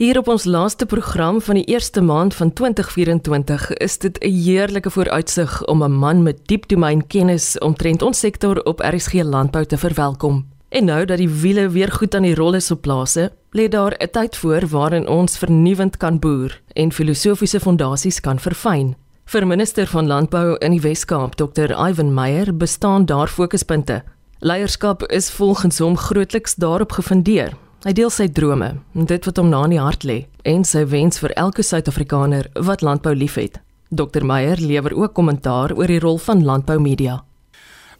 [0.00, 4.90] Hier op ons laaste program van die eerste maand van 2024 is dit 'n heerlike
[4.90, 10.46] vooruitsig om 'n man met diep domeinkennis omtrent ons sektor op RSG Landbou te verwelkom.
[10.68, 13.94] En nou dat die wiele weer goed aan die rol is op plase, lê daar
[13.98, 18.96] 'n tyd voor waarin ons vernuwend kan boer en filosofiese fondasies kan verfyn.
[19.24, 21.88] Vir minister van Landbou in die Wes-Kaap, Dr.
[21.88, 24.02] Ivan Meyer, bestaan daar fokuspunte.
[24.38, 29.62] Leierskap is volgens hom grootliks daarop gefundeer Hy deel sy drome, dit wat hom na
[29.64, 33.54] in die hart lê, en sy wens vir elke Suid-Afrikaner wat landbou liefhet.
[33.88, 37.14] Dr Meyer lewer ook kommentaar oor die rol van landboumedia.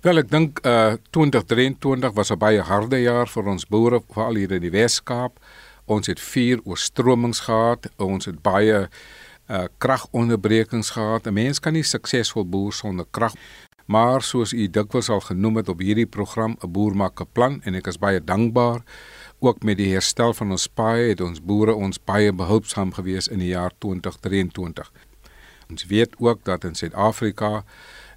[0.05, 4.53] Wel ek dink uh 2023 was 'n baie harde jaar vir ons boere veral hier
[4.53, 5.41] in die Wes-Kaap.
[5.87, 8.89] Ons het vier oorstromings gehad, ons het baie
[9.49, 11.27] uh kragonderbrekings gehad.
[11.27, 13.33] 'n Mens kan nie suksesvol boer sonder krag.
[13.87, 17.61] Maar soos u dikwels al genoem het op hierdie program, 'n boer maak 'n plan
[17.65, 18.85] en ek is baie dankbaar
[19.41, 23.41] ook met die herstel van ons paaie het ons boere ons baie behulpsaam gewees in
[23.41, 24.91] die jaar 2023.
[25.71, 27.65] Ons weet ook dat in Suid-Afrika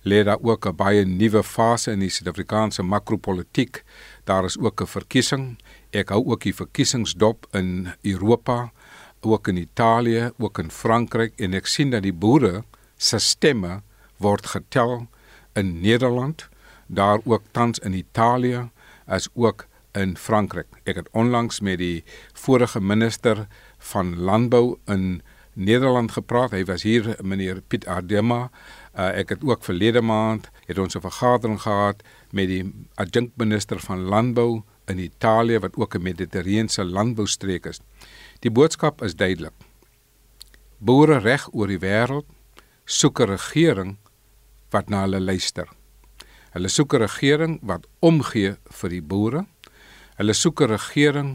[0.03, 3.83] lê daar ook 'n baie nuwe fase in die Suid-Afrikaanse makropolitiek.
[4.23, 5.57] Daar is ook 'n verkiesing.
[5.91, 8.71] Ek hou ook die verkiesingsdop in Europa,
[9.21, 12.63] ook in Italië, ook in Frankryk en ek sien dat die boere
[12.97, 13.81] se stemme
[14.17, 15.07] word getel
[15.53, 16.49] in Nederland,
[16.87, 18.69] daar ook tans in Italië
[19.05, 20.67] as ook in Frankryk.
[20.83, 25.21] Ek het onlangs met die vorige minister van landbou in
[25.53, 26.51] Nederland gepraat.
[26.51, 28.49] Hy was hier meneer Piet Ardema.
[28.93, 33.99] Uh, ek het ook verlede maand het ons 'n vergadering gehad met die adjunkminister van
[33.99, 37.79] landbou in Italië wat ook 'n mediterrane landboustreek is.
[38.39, 39.53] Die boodskap is duidelik.
[40.77, 42.25] Boere reg oor die wêreld
[42.85, 43.97] soek 'n regering
[44.69, 45.67] wat na hulle luister.
[46.51, 49.45] Hulle soek 'n regering wat omgee vir die boere
[50.23, 51.31] Hulle soek 'n regering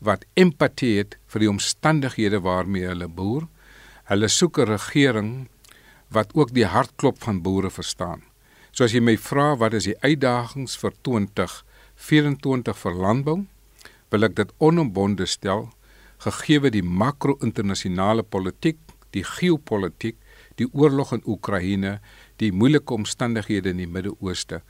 [0.00, 3.44] wat empatie het vir die omstandighede waarmee hulle boer.
[4.08, 5.48] Hulle soek 'n regering
[6.08, 8.22] wat ook die hartklop van boere verstaan.
[8.72, 13.46] So as jy my vra wat is die uitdagings vir 2024 vir landbou,
[14.10, 15.68] wil ek dit onombonde stel
[16.18, 18.78] gegee die makro-internasionale politiek,
[19.10, 20.16] die geopolitiek,
[20.56, 22.00] die oorlog in Oekraïne,
[22.38, 24.62] die moeilike omstandighede in die Midde-Ooste.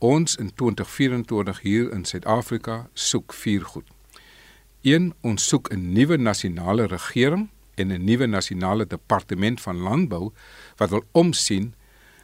[0.00, 3.84] Ons in 2024 hier in Suid-Afrika soek vier goed.
[4.80, 10.32] 1 Ons soek 'n nuwe nasionale regering en 'n nuwe nasionale departement van landbou
[10.76, 11.74] wat wil omsien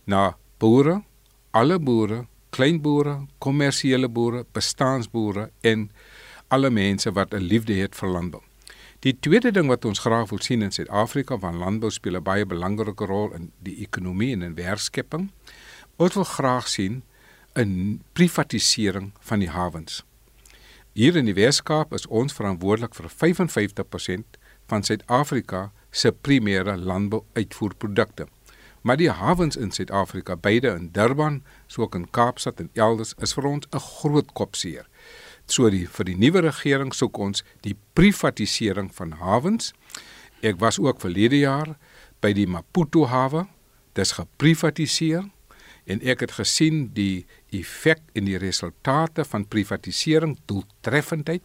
[0.05, 1.03] na boere,
[1.51, 5.91] alle boere, kleinboere, kommersiële boere, bestaanboere en
[6.49, 8.43] alle mense wat 'n liefde het vir landbou.
[9.01, 12.47] Die tweede ding wat ons graag wil sien in Suid-Afrika van landbou speel 'n baie
[12.47, 15.31] belangrike rol in die ekonomie en in werkskepping.
[15.97, 17.03] Ons wil graag sien
[17.57, 20.05] 'n privatisering van die hawens.
[20.93, 28.27] Hier in die Weskaap is ons verantwoordelik vir 55% van Suid-Afrika se primêre landbouuitvoerprodukte.
[28.81, 33.35] Maar die hawens in Suid-Afrika, beide in Durban, soos ook in Kaapstad en elders, is
[33.35, 34.87] vir ons 'n groot kopseer.
[35.47, 39.73] So die vir die nuwe regering soek ons die privatisering van hawens.
[40.41, 41.77] Ek was ook verlede jaar
[42.21, 43.47] by die Maputo hawe.
[43.93, 45.31] Dis geprivatiseer
[45.87, 51.43] en ek het gesien die effek en die resultate van privatisering doeltreffendheid.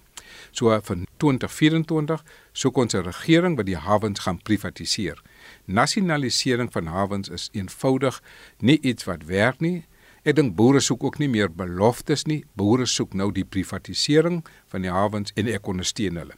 [0.52, 5.22] So van 2024 soek ons 'n regering wat die hawens gaan privatiseer.
[5.66, 8.22] Nasionalisering van hawens is eenvoudig
[8.59, 9.85] nie iets wat werk nie.
[10.24, 12.44] Ek dink boere soek ook nie meer beloftes nie.
[12.53, 16.35] Boere soek nou die privatisering van die hawens en ek ondersteun hulle.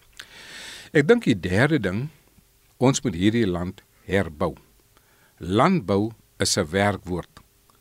[0.93, 2.09] Ek dink die derde ding,
[2.77, 4.55] ons moet hierdie land herbou.
[5.39, 7.32] Landbou is 'n werkwoord.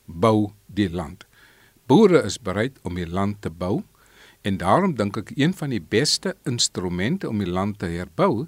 [0.07, 1.27] Bou die land.
[1.87, 3.83] Boere is bereid om die land te bou
[4.43, 8.47] en daarom dink ek een van die beste instrumente om die land te herbou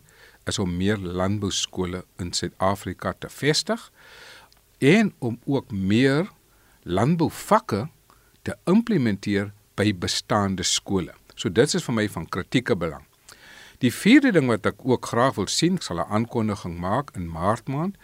[0.51, 3.91] is om meer landbouskole in Suid-Afrika te vestig
[4.79, 6.29] en om ook meer
[6.83, 7.87] landbouvakke
[8.43, 11.15] te implementeer by bestaande skole.
[11.35, 13.07] So dit is vir my van kritieke belang.
[13.83, 17.27] Die vierde ding wat ek ook graag wil sien, ek sal 'n aankondiging maak in
[17.29, 17.97] Maart maand.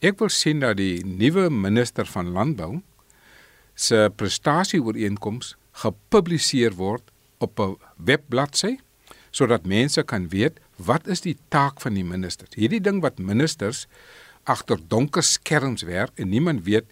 [0.00, 2.82] Ek wil sien dat die nuwe minister van landbou
[3.80, 8.78] se prestasieooreenkoms gepubliseer word op 'n webbladsy
[9.30, 12.54] sodat mense kan weet wat is die taak van die ministers.
[12.54, 13.86] Hierdie ding wat ministers
[14.44, 16.86] agter donker skerms werk en niemand weet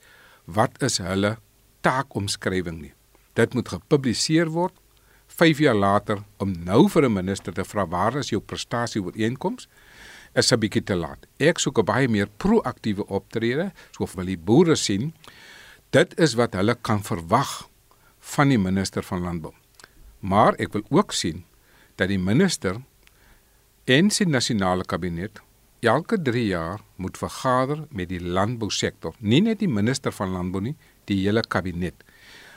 [0.44, 1.38] wat is hulle
[1.80, 2.94] taakomskrywing nie.
[3.32, 4.74] Dit moet gepubliseer word
[5.26, 9.68] 5 jaar later om nou vir 'n minister te vra waar is jou prestasieooreenkoms
[10.34, 11.26] is 'n bietjie te laat.
[11.38, 15.12] Ek soek 'n baie meer proaktiewe optrede, so wil die boere sien
[15.90, 17.68] Dit is wat hulle kan verwag
[18.20, 19.54] van die minister van landbou.
[20.20, 21.44] Maar ek wil ook sien
[21.96, 22.82] dat die minister
[23.88, 25.38] En die nasionale kabinet
[25.80, 30.74] elke 3 jaar moet vergader met die landbousektor, nie net die minister van landbou nie,
[31.08, 32.04] die hele kabinet.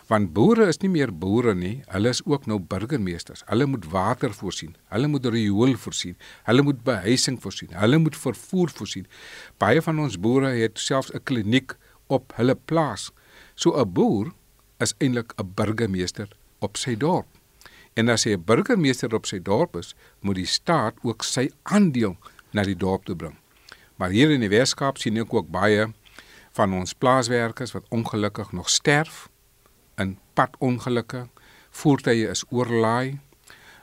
[0.10, 3.46] Want boere is nie meer boere nie, hulle is ook nou burgemeesters.
[3.48, 6.18] Hulle moet water voorsien, hulle moet riool voorsien,
[6.50, 9.08] hulle moet behuising voorsien, hulle moet vervoer voorsien.
[9.56, 13.12] Baie van ons boere het selfs 'n kliniek op hulle plaas.
[13.56, 14.34] So 'n boer
[14.80, 16.28] is eintlik 'n burgemeester
[16.60, 17.28] op sy dorp.
[17.94, 22.18] En as hy 'n burgemeester op sy dorp is, moet die staat ook sy aandeel
[22.52, 23.38] na die dorp toe bring.
[23.96, 25.94] Maar hier in die Weskaap sien ek ook baie
[26.52, 29.30] van ons plaaswerkers wat ongelukkig nog sterf
[29.96, 31.28] in padongelukke.
[31.70, 33.20] Voertuie is oorlaai.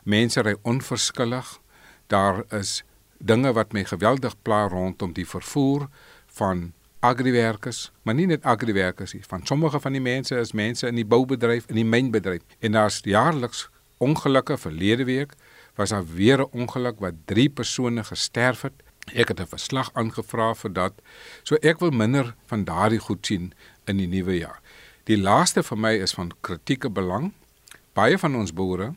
[0.03, 1.61] Mense ry onverskillig.
[2.07, 2.83] Daar is
[3.19, 5.89] dinge wat my geweldig pla rondom die vervoer
[6.27, 9.23] van agriwerkers, maar nie net agriwerkers nie.
[9.27, 12.43] Van sommige van die mense is mense in die boubedryf, in die mynbedryf.
[12.59, 13.69] En daar's jaarliks
[13.99, 15.35] ongelukke verlede week
[15.75, 18.73] was daar weer 'n ongeluk wat 3 persone gesterf het.
[19.15, 20.93] Ek het 'n verslag aangevra vir dat.
[21.43, 23.53] So ek wil minder van daardie goed sien
[23.85, 24.61] in die nuwe jaar.
[25.05, 27.33] Die laaste vir my is van kritieke belang.
[27.93, 28.95] Baie van ons boere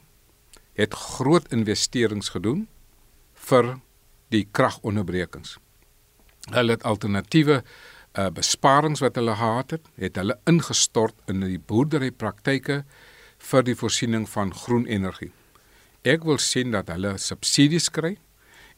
[0.73, 2.67] het groot investerings gedoen
[3.33, 3.79] vir
[4.29, 5.57] die kragonderbrekings.
[6.49, 12.81] Hulle het alternatiewe uh, besparings wat hulle gehad het, het hulle ingestort in die boerderypraktyke
[13.51, 15.31] vir die voorsiening van groen energie.
[16.01, 18.15] Ek wil sien dat hulle subsidies kry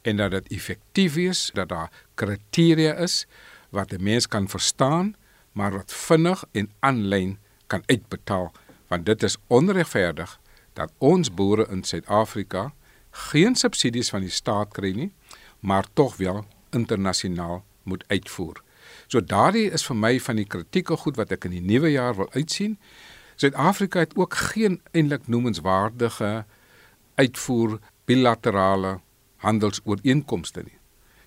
[0.04, 1.90] en dat dit effektief is, dat daar
[2.20, 3.24] kriteria is
[3.72, 5.16] wat 'n mens kan verstaan,
[5.52, 8.52] maar wat vinnig en aanlyn kan uitbetaal,
[8.88, 10.38] want dit is onregverdig
[10.72, 12.72] dat ons boere in Suid-Afrika
[13.10, 15.12] geen subsidies van die staat kry nie,
[15.60, 16.44] maar tog wel
[16.74, 18.60] internasionaal moet uitvoer.
[19.06, 22.16] So daardie is vir my van die kritieke goed wat ek in die nuwe jaar
[22.18, 22.78] wil uitsien.
[23.36, 26.44] Suid-Afrika het ook geen eintlik noemenswaardige
[27.14, 28.98] uitvoer bilaterale
[29.44, 30.78] handelsooreenkomste nie.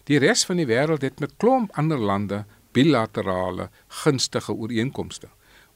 [0.08, 2.46] Die res van die wêreld het met klomp ander lande
[2.76, 3.70] bilaterale
[4.04, 5.28] gunstige ooreenkomste.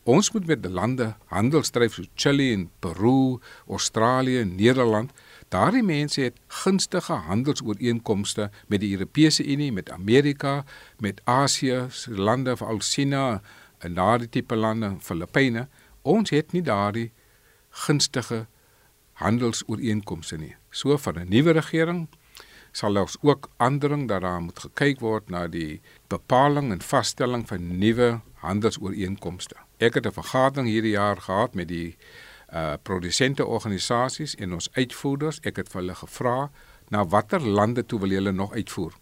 [0.04, 3.40] Ons moet met lande handel stryf so Chili en Peru,
[3.70, 5.12] Australië, Nederland.
[5.52, 10.64] Daardie mense het gunstige handelsooreenkomste met die Europese Unie, met Amerika,
[11.04, 13.42] met Asië, lande veral China
[13.84, 15.66] en daardie tipe lande, Filippyne.
[16.02, 17.12] Ons het nie daardie
[17.84, 18.46] gunstige
[19.20, 20.56] handelsooreenkomste nie.
[20.70, 22.08] So van 'n nuwe regering
[22.72, 27.78] sal ons ook aandring dat daar moet gekyk word na die bepaling en vaststelling van
[27.78, 29.56] nuwe handelsooreenkomste.
[29.78, 31.98] Ek het 'n vergadering hierdie jaar gehad met die
[32.54, 35.40] uh produsente organisasies en ons uitvoerders.
[35.44, 36.50] Ek het vir hulle gevra
[36.90, 38.94] na watter lande toe wil julle nog uitvoer?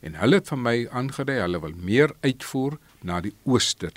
[0.00, 3.90] En hulle het vir my aangedui hulle wil meer uitvoer na die ooste.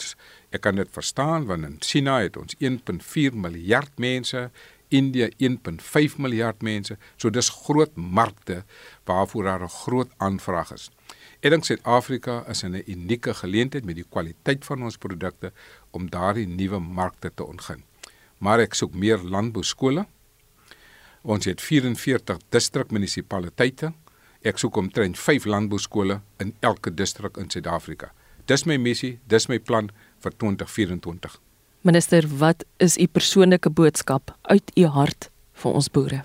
[0.50, 4.50] Ek kan dit verstaan want in China het ons 1.4 miljard mense
[4.92, 6.98] India 1.5 miljard mense.
[7.18, 8.64] So dis groot markte
[9.06, 10.90] waarvoor daar 'n groot aanvraag is.
[11.42, 15.52] Ek dink Suid-Afrika is in 'n unieke geleentheid met die kwaliteit van ons produkte
[15.92, 17.84] om daardie nuwe markte te ontgin.
[18.42, 20.08] Maar ek soek meer landbouskole.
[21.22, 23.92] Ons het 44 distrikmunisipaliteite.
[24.42, 28.10] Ek soek omtrent 5 landbouskole in elke distrik in Suid-Afrika.
[28.50, 29.92] Dis my missie, dis my plan
[30.24, 31.38] vir 2024.
[31.86, 35.30] Minister, wat is u persoonlike boodskap uit u hart
[35.62, 36.22] vir ons boere?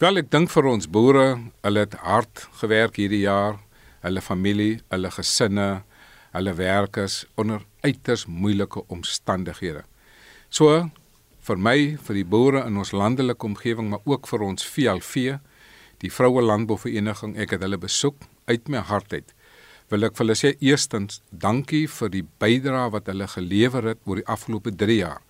[0.00, 1.26] Wel, ek dink vir ons boere,
[1.64, 3.58] hulle het hard gewerk hierdie jaar,
[4.04, 5.68] hulle familie, hulle gesinne,
[6.34, 9.84] hulle werkers onder uiters moeilike omstandighede.
[10.50, 10.90] So
[11.44, 15.38] vir my, vir die boere in ons landelike omgewing, maar ook vir ons VLV,
[16.00, 18.16] die Vroue Landbouvereniging, ek het hulle besoek
[18.48, 19.34] uit my hart uit
[19.92, 24.20] wil ek vir hulle sê eerstens dankie vir die bydrae wat hulle gelewer het oor
[24.20, 25.20] die afgelope 3 jaar.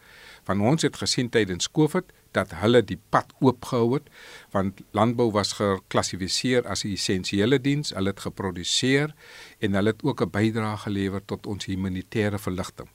[0.45, 4.11] Van ons het gesien tydens Covid dat hulle die pad oopgehou het
[4.55, 7.95] want landbou was geklassifiseer as 'n essensiële diens.
[7.95, 9.15] Hulle het geproduseer
[9.61, 12.89] en hulle het ook 'n bydrae gelewer tot ons humanitêre verligting.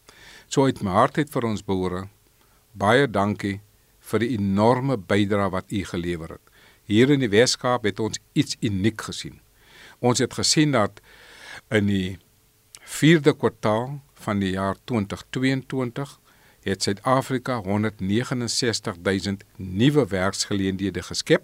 [0.48, 2.08] So uit my hart uit vir ons boere
[2.72, 3.60] baie dankie
[4.00, 6.46] vir die enorme bydrae wat u gelewer het.
[6.90, 9.42] Hier in die Weskaap het ons iets uniek gesien.
[10.00, 11.02] Ons het gesien dat
[11.70, 12.18] In die
[12.82, 16.20] 4de kwartaal van die jaar 2022
[16.62, 21.44] het Suid-Afrika 169000 nuwe werksgeleenthede geskep.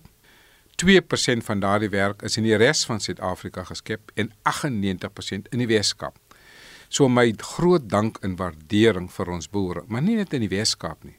[0.84, 4.34] 2% van daardie werk is in die res van Suid-Afrika geskep en 98%
[5.50, 6.18] in die Wes-Kaap.
[6.90, 11.04] So my groot dank en waardering vir ons boere, maar nie net in die Wes-Kaap
[11.04, 11.18] nie.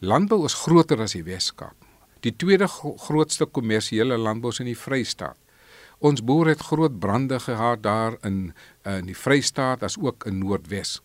[0.00, 1.88] Landbou is groter as die Wes-Kaap.
[2.26, 5.38] Die tweede grootste kommersiële landbou is in die Vrystaat.
[5.98, 8.52] Ons boere het groot brande gehad daar in
[8.86, 11.00] in die Vrystaat as ook in Noordwes.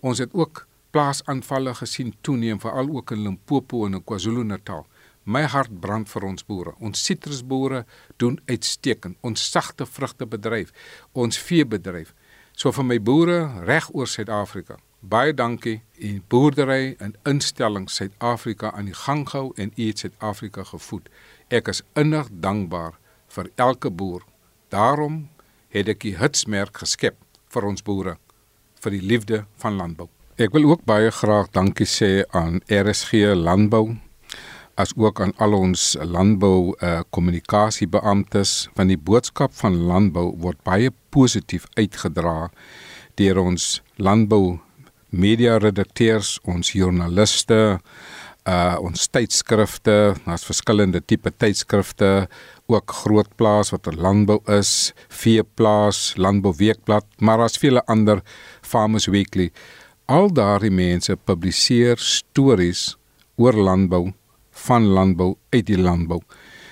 [0.00, 4.86] Ons het ook plaasaanvalle gesien toeneem veral ook in Limpopo en in KwaZulu-Natal.
[5.24, 6.72] My hart brand vir ons boere.
[6.80, 7.84] Ons sitrusboere
[8.16, 9.18] doen uitstekend.
[9.20, 10.72] Ons sagte vrugtebedryf,
[11.12, 12.14] ons veebedryf.
[12.58, 13.36] So vir my boere
[13.68, 14.80] reg oor Suid-Afrika.
[14.98, 15.76] Baie dankie.
[16.02, 21.06] U boerdery en instelling Suid-Afrika aan die gang gehou en u het Suid-Afrika gevoed.
[21.54, 22.98] Ek is innig dankbaar
[23.30, 24.26] vir elke boer.
[24.74, 25.28] Daarom
[25.70, 27.22] het ek die hitsmerk geskep
[27.54, 28.16] vir ons boere
[28.82, 30.08] vir die liefde van landbou.
[30.34, 33.94] Ek wil ook baie graag dankie sê aan RSG Landbou
[34.78, 40.92] as ook aan al ons landbou uh, kommunikasiebeamptes van die boodskap van landbou word baie
[41.10, 42.50] positief uitgedra
[43.18, 44.60] deur ons landbou
[45.10, 47.78] media redakteurs, ons joernaliste,
[48.48, 52.28] uh ons tydskrifte, daar's verskillende tipe tydskrifte,
[52.68, 58.22] ook groot plaas wat 'n landbou is, veeplaas, landbou weekblad, maar daar's vele ander
[58.62, 59.50] Farmers Weekly.
[60.06, 62.96] Al daardie mense publiseer stories
[63.36, 64.12] oor landbou
[64.66, 66.20] van landbou uit die landbou.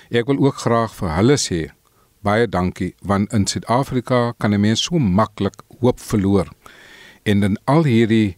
[0.09, 1.65] Ek wil ook graag vir hulle sê
[2.25, 6.47] baie dankie want in Suid-Afrika kan 'n mens so maklik hoop verloor.
[7.23, 8.37] En in al hierdie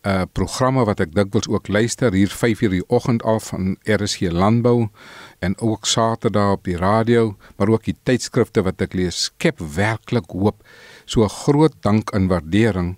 [0.00, 4.88] uh programme wat ek dikwels ook luister hier 5:00 die oggend af van RSG Landbou
[5.38, 10.30] en ook Saterdag op die radio, maar ook die tydskrifte wat ek lees, skep werklik
[10.30, 10.62] hoop.
[11.04, 12.96] So groot dank en waardering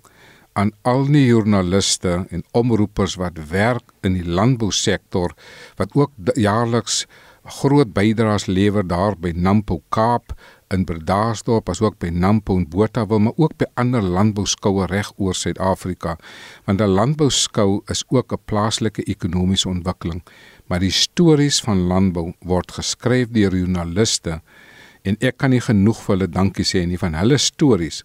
[0.53, 5.33] aan al die joernaliste en omroepers wat werk in die landbousektor
[5.79, 7.05] wat ook jaarliks
[7.43, 10.31] groot bydraes lewer daar by Nampo Kaap
[10.73, 16.17] in Bredasdorp asook by Nampo en Botawil maar ook by ander landbouskoue reg oor Suid-Afrika.
[16.65, 20.23] Want 'n landbouskou is ook 'n plaaslike ekonomiese ontwikkeling
[20.67, 24.41] maar die stories van landbou word geskryf deur joernaliste
[25.01, 28.03] en ek kan nie genoeg vir hulle dankie sê nie van hulle stories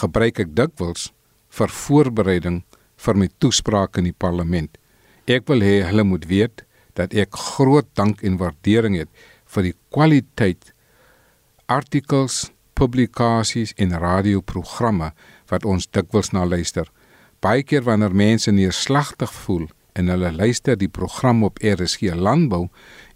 [0.00, 1.12] gebruik ek dikwels
[1.52, 2.62] vir voorbereiding
[3.02, 4.78] vir my toespraak in die parlement.
[5.26, 6.64] Ek wil hê hulle moet weet
[6.98, 9.10] dat ek groot dank en waardering het
[9.54, 10.72] vir die kwaliteit
[11.72, 15.12] artikels, publikasies en radioprogramme
[15.52, 16.88] wat ons dikwels na luister.
[17.42, 19.68] Baie keer wanneer mense neerslagtig voel
[19.98, 22.68] en hulle luister die program op RSG Landbou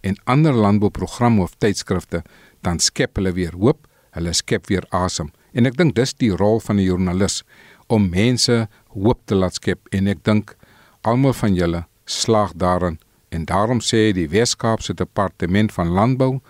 [0.04, 2.22] en ander landbouprogramme of tydskrifte,
[2.60, 5.32] dan skep hulle weer hoop, hulle skep weer asem.
[5.56, 7.42] En ek dink dis die rol van 'n joernalis
[7.86, 10.56] om mense hoop te laat skep en ek dink
[11.02, 12.98] almal van julle slaag daarin.
[13.28, 16.40] En daarom sê die Weskaapse Departement van Landbou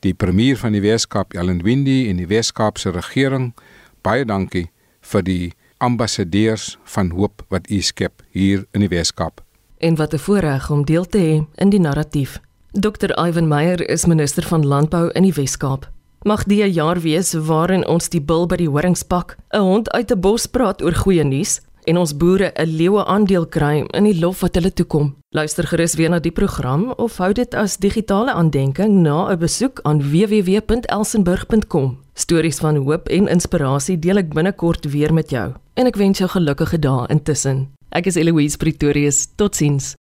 [0.00, 3.52] die premier van die Weskaap Ellen Windy en die Weskaapse regering
[4.06, 4.68] baie dankie
[5.12, 9.42] vir die ambassadeurs van hoop wat u skep hier in die Weskaap.
[9.78, 12.40] En wat 'n voorreg om deel te hê in die narratief.
[12.72, 15.90] Dr Ivan Meyer is minister van landbou in die Weskaap
[16.24, 19.90] Mag die 'n jaar wees waarin ons die bil by die horings pak, 'n hond
[19.90, 24.04] uit 'n bos praat oor goeie nuus en ons boere 'n leeu aandeel kry in
[24.04, 25.14] die lof wat hulle toekom.
[25.30, 29.80] Luister gerus weer na die program of hou dit as digitale aandenking na 'n besoek
[29.82, 31.98] aan www.elsenburg.com.
[32.14, 36.28] Stories van hoop en inspirasie deel ek binnekort weer met jou en ek wens jou
[36.28, 37.68] gelukkige dae intussen.
[37.90, 39.26] Ek is Eloise Pretorius.
[39.36, 39.94] Totsiens.